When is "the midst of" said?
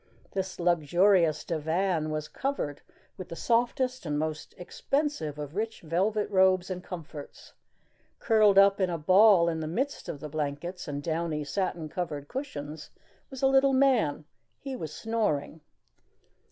9.59-10.19